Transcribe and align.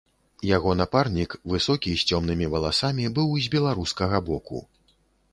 Яго 0.51 0.71
напарнік, 0.79 1.35
высокі, 1.51 1.91
з 2.03 2.07
цёмнымі 2.15 2.47
валасамі, 2.53 3.05
быў 3.19 3.29
з 3.49 3.53
беларускага 3.57 4.23
боку. 4.31 4.63